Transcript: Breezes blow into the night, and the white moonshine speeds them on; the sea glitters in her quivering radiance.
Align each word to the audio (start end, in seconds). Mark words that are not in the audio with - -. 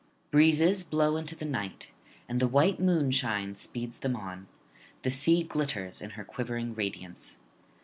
Breezes 0.31 0.83
blow 0.83 1.15
into 1.15 1.35
the 1.35 1.45
night, 1.45 1.89
and 2.27 2.39
the 2.39 2.47
white 2.47 2.79
moonshine 2.79 3.53
speeds 3.53 3.99
them 3.99 4.15
on; 4.15 4.47
the 5.03 5.11
sea 5.11 5.43
glitters 5.43 6.01
in 6.01 6.09
her 6.17 6.25
quivering 6.25 6.73
radiance. 6.73 7.37